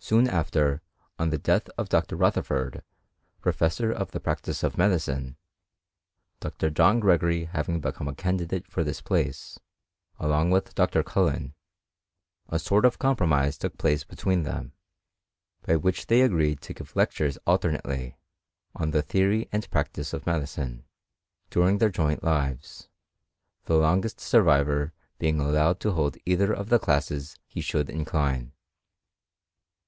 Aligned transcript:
Soon 0.00 0.28
after, 0.28 0.82
on 1.18 1.30
tiie 1.30 1.42
death 1.42 1.70
of 1.78 1.88
Dr. 1.88 2.14
Rutherford, 2.14 2.82
professor 3.40 3.90
of 3.90 4.10
the 4.10 4.20
practice 4.20 4.62
of 4.62 4.76
medicine. 4.76 5.38
Dr. 6.40 6.68
John 6.68 7.00
Gregory 7.00 7.44
having 7.46 7.80
be 7.80 7.90
come 7.90 8.06
a 8.08 8.14
candidate 8.14 8.66
for 8.68 8.84
this 8.84 9.00
place, 9.00 9.58
along 10.18 10.50
with 10.50 10.74
Dr. 10.74 11.02
Cui 11.02 11.22
len^ 11.30 11.54
a 12.50 12.58
sort 12.58 12.84
of 12.84 12.98
compromise 12.98 13.56
took 13.56 13.78
place 13.78 14.04
between 14.04 14.40
them^ 14.44 14.72
by 15.62 15.72
312 15.72 15.74
HISTORY 15.74 15.74
OF 15.74 15.80
CHEMISTRY. 15.80 15.84
which 15.88 16.06
they 16.08 16.20
agreed 16.20 16.60
to 16.60 16.74
give 16.74 16.94
lectures 16.96 17.38
alternately, 17.46 18.18
on 18.74 18.90
the 18.90 19.00
theory 19.00 19.48
and 19.52 19.70
practice 19.70 20.12
of 20.12 20.26
medicine, 20.26 20.84
during 21.48 21.78
their 21.78 21.88
joint 21.88 22.22
lives, 22.22 22.90
the 23.64 23.74
longest 23.78 24.20
survivor 24.20 24.92
being 25.18 25.40
allowed 25.40 25.80
to 25.80 25.92
hold 25.92 26.18
either 26.26 26.52
of 26.52 26.68
the 26.68 26.78
classes 26.78 27.38
he 27.46 27.62
should 27.62 27.88
incline. 27.88 28.50